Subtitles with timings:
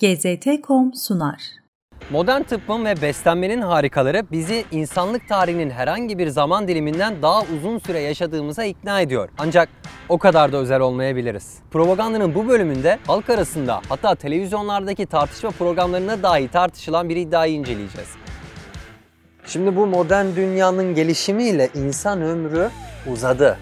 [0.00, 1.42] GZT.com sunar.
[2.10, 8.00] Modern tıbbın ve beslenmenin harikaları bizi insanlık tarihinin herhangi bir zaman diliminden daha uzun süre
[8.00, 9.28] yaşadığımıza ikna ediyor.
[9.38, 9.68] Ancak
[10.08, 11.58] o kadar da özel olmayabiliriz.
[11.70, 18.08] Propagandanın bu bölümünde halk arasında hatta televizyonlardaki tartışma programlarına dahi tartışılan bir iddiayı inceleyeceğiz.
[19.46, 22.70] Şimdi bu modern dünyanın gelişimiyle insan ömrü
[23.12, 23.58] uzadı.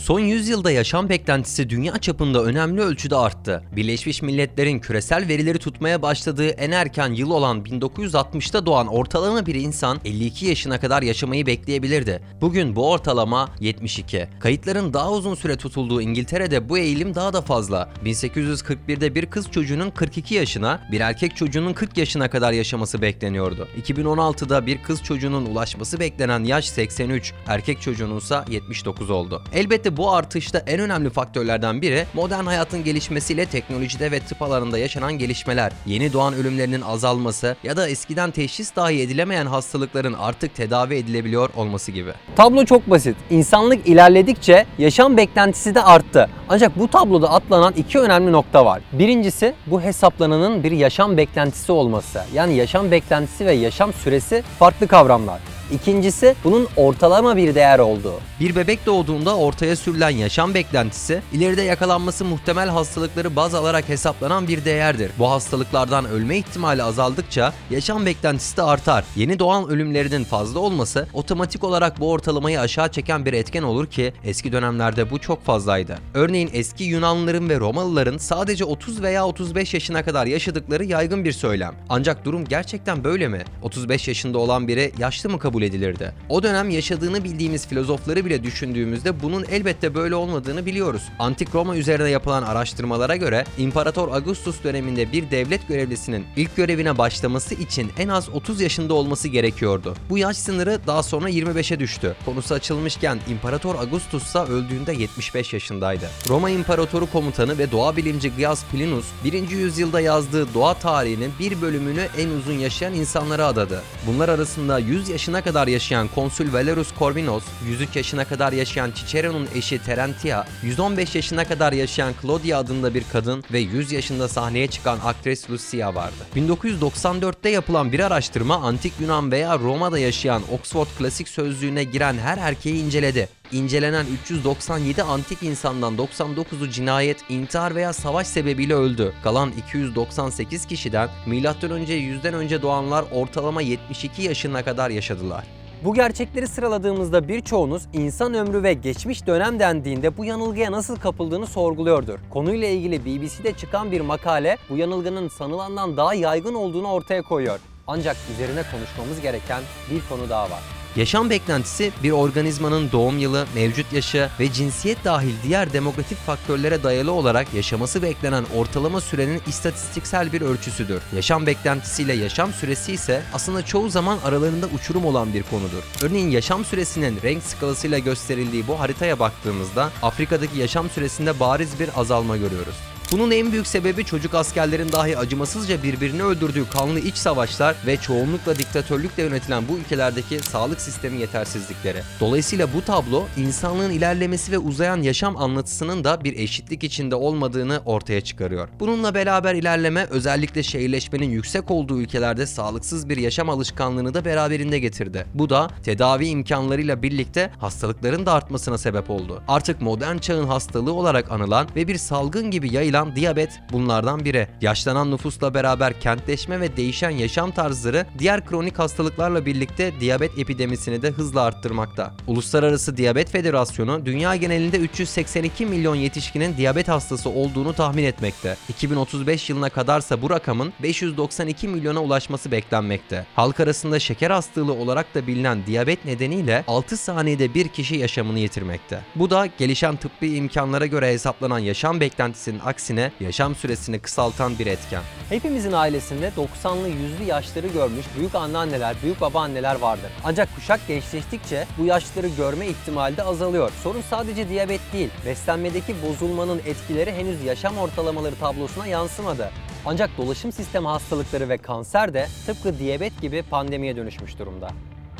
[0.00, 3.62] Son yüzyılda yaşam beklentisi dünya çapında önemli ölçüde arttı.
[3.76, 10.00] Birleşmiş Milletler'in küresel verileri tutmaya başladığı en erken yıl olan 1960'ta doğan ortalama bir insan
[10.04, 12.22] 52 yaşına kadar yaşamayı bekleyebilirdi.
[12.40, 14.28] Bugün bu ortalama 72.
[14.40, 17.88] Kayıtların daha uzun süre tutulduğu İngiltere'de bu eğilim daha da fazla.
[18.04, 23.68] 1841'de bir kız çocuğunun 42 yaşına, bir erkek çocuğunun 40 yaşına kadar yaşaması bekleniyordu.
[23.82, 29.42] 2016'da bir kız çocuğunun ulaşması beklenen yaş 83, erkek çocuğunun ise 79 oldu.
[29.52, 35.12] Elbette bu artışta en önemli faktörlerden biri modern hayatın gelişmesiyle teknolojide ve tıp alanında yaşanan
[35.12, 41.50] gelişmeler, yeni doğan ölümlerinin azalması ya da eskiden teşhis dahi edilemeyen hastalıkların artık tedavi edilebiliyor
[41.56, 42.12] olması gibi.
[42.36, 43.16] Tablo çok basit.
[43.30, 46.28] İnsanlık ilerledikçe yaşam beklentisi de arttı.
[46.48, 48.82] Ancak bu tabloda atlanan iki önemli nokta var.
[48.92, 52.22] Birincisi bu hesaplananın bir yaşam beklentisi olması.
[52.34, 55.55] Yani yaşam beklentisi ve yaşam süresi farklı kavramlar.
[55.72, 58.14] İkincisi bunun ortalama bir değer olduğu.
[58.40, 64.64] Bir bebek doğduğunda ortaya sürülen yaşam beklentisi ileride yakalanması muhtemel hastalıkları baz alarak hesaplanan bir
[64.64, 65.10] değerdir.
[65.18, 69.04] Bu hastalıklardan ölme ihtimali azaldıkça yaşam beklentisi de artar.
[69.16, 74.12] Yeni doğan ölümlerinin fazla olması otomatik olarak bu ortalamayı aşağı çeken bir etken olur ki
[74.24, 75.98] eski dönemlerde bu çok fazlaydı.
[76.14, 81.74] Örneğin eski Yunanlıların ve Romalıların sadece 30 veya 35 yaşına kadar yaşadıkları yaygın bir söylem.
[81.88, 83.44] Ancak durum gerçekten böyle mi?
[83.62, 86.12] 35 yaşında olan biri yaşlı mı kabul edilirdi?
[86.28, 91.02] O dönem yaşadığını bildiğimiz filozofları bile düşündüğümüzde bunun elbette böyle olmadığını biliyoruz.
[91.18, 97.54] Antik Roma üzerine yapılan araştırmalara göre İmparator Augustus döneminde bir devlet görevlisinin ilk görevine başlaması
[97.54, 99.94] için en az 30 yaşında olması gerekiyordu.
[100.10, 102.16] Bu yaş sınırı daha sonra 25'e düştü.
[102.24, 106.10] Konusu açılmışken İmparator Augustus ise öldüğünde 75 yaşındaydı.
[106.28, 109.50] Roma İmparatoru komutanı ve doğa bilimci Gaius Plinus 1.
[109.50, 113.82] yüzyılda yazdığı doğa tarihinin bir bölümünü en uzun yaşayan insanlara adadı.
[114.06, 119.78] Bunlar arasında 100 yaşına kadar yaşayan konsül Valerius Corvinus, 103 yaşına kadar yaşayan Cicero'nun eşi
[119.78, 125.50] Terentia, 115 yaşına kadar yaşayan Claudia adında bir kadın ve 100 yaşında sahneye çıkan aktris
[125.50, 126.14] Lucia vardı.
[126.36, 132.84] 1994'te yapılan bir araştırma antik Yunan veya Roma'da yaşayan Oxford Klasik Sözlüğü'ne giren her erkeği
[132.84, 133.28] inceledi.
[133.52, 139.12] İncelenen 397 antik insandan 99'u cinayet, intihar veya savaş sebebiyle öldü.
[139.24, 141.36] Kalan 298 kişiden M.Ö.
[141.36, 145.44] 100'den önce doğanlar ortalama 72 yaşına kadar yaşadılar.
[145.84, 152.18] Bu gerçekleri sıraladığımızda birçoğunuz insan ömrü ve geçmiş dönem dendiğinde bu yanılgıya nasıl kapıldığını sorguluyordur.
[152.30, 157.58] Konuyla ilgili BBC'de çıkan bir makale bu yanılgının sanılandan daha yaygın olduğunu ortaya koyuyor.
[157.86, 160.75] Ancak üzerine konuşmamız gereken bir konu daha var.
[160.96, 167.12] Yaşam beklentisi bir organizmanın doğum yılı, mevcut yaşı ve cinsiyet dahil diğer demografik faktörlere dayalı
[167.12, 171.02] olarak yaşaması beklenen ortalama sürenin istatistiksel bir ölçüsüdür.
[171.14, 175.82] Yaşam beklentisiyle yaşam süresi ise aslında çoğu zaman aralarında uçurum olan bir konudur.
[176.02, 182.36] Örneğin yaşam süresinin renk skalasıyla gösterildiği bu haritaya baktığımızda Afrika'daki yaşam süresinde bariz bir azalma
[182.36, 182.74] görüyoruz.
[183.12, 188.58] Bunun en büyük sebebi çocuk askerlerin dahi acımasızca birbirini öldürdüğü kanlı iç savaşlar ve çoğunlukla
[188.58, 192.02] diktatörlükle yönetilen bu ülkelerdeki sağlık sistemi yetersizlikleri.
[192.20, 198.20] Dolayısıyla bu tablo insanlığın ilerlemesi ve uzayan yaşam anlatısının da bir eşitlik içinde olmadığını ortaya
[198.20, 198.68] çıkarıyor.
[198.80, 205.26] Bununla beraber ilerleme özellikle şehirleşmenin yüksek olduğu ülkelerde sağlıksız bir yaşam alışkanlığını da beraberinde getirdi.
[205.34, 209.42] Bu da tedavi imkanlarıyla birlikte hastalıkların da artmasına sebep oldu.
[209.48, 214.48] Artık modern çağın hastalığı olarak anılan ve bir salgın gibi yayılan diyabet bunlardan biri.
[214.60, 221.10] Yaşlanan nüfusla beraber kentleşme ve değişen yaşam tarzları diğer kronik hastalıklarla birlikte diyabet epidemisini de
[221.10, 222.14] hızla arttırmakta.
[222.26, 228.56] Uluslararası Diyabet Federasyonu dünya genelinde 382 milyon yetişkinin diyabet hastası olduğunu tahmin etmekte.
[228.68, 233.26] 2035 yılına kadarsa bu rakamın 592 milyona ulaşması beklenmekte.
[233.36, 239.00] Halk arasında şeker hastalığı olarak da bilinen diyabet nedeniyle 6 saniyede bir kişi yaşamını yitirmekte.
[239.14, 245.02] Bu da gelişen tıbbi imkanlara göre hesaplanan yaşam beklentisinin aksine yaşam süresini kısaltan bir etken.
[245.28, 250.10] Hepimizin ailesinde 90'lı 100'lü yaşları görmüş büyük anneanneler, büyük babaanneler vardır.
[250.24, 253.72] Ancak kuşak gençleştikçe bu yaşları görme ihtimali de azalıyor.
[253.82, 259.50] Sorun sadece diyabet değil, beslenmedeki bozulmanın etkileri henüz yaşam ortalamaları tablosuna yansımadı.
[259.86, 264.70] Ancak dolaşım sistemi hastalıkları ve kanser de tıpkı diyabet gibi pandemiye dönüşmüş durumda.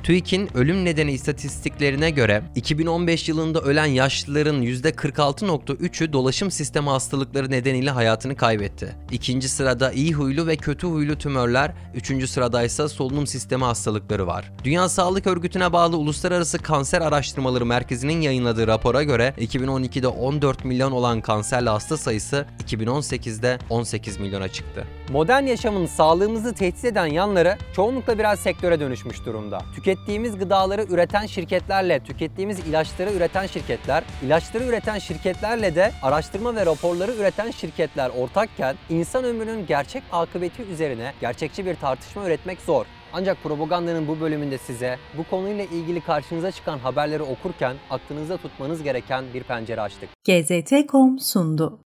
[0.06, 8.36] TÜİK'in ölüm nedeni istatistiklerine göre 2015 yılında ölen yaşlıların %46.3'ü dolaşım sistemi hastalıkları nedeniyle hayatını
[8.36, 8.96] kaybetti.
[9.12, 14.52] İkinci sırada iyi huylu ve kötü huylu tümörler, üçüncü sırada ise solunum sistemi hastalıkları var.
[14.64, 21.20] Dünya Sağlık Örgütü'ne bağlı Uluslararası Kanser Araştırmaları Merkezi'nin yayınladığı rapora göre 2012'de 14 milyon olan
[21.20, 24.84] kanserli hasta sayısı 2018'de 18 milyona çıktı.
[25.12, 29.58] Modern yaşamın sağlığımızı tehdit eden yanları çoğunlukla biraz sektöre dönüşmüş durumda.
[29.74, 37.12] Tükettiğimiz gıdaları üreten şirketlerle, tükettiğimiz ilaçları üreten şirketler, ilaçları üreten şirketlerle de araştırma ve raporları
[37.12, 42.86] üreten şirketler ortakken insan ömrünün gerçek akıbeti üzerine gerçekçi bir tartışma üretmek zor.
[43.12, 49.24] Ancak propagandanın bu bölümünde size bu konuyla ilgili karşınıza çıkan haberleri okurken aklınızda tutmanız gereken
[49.34, 50.08] bir pencere açtık.
[50.24, 51.74] GZT.com sundu.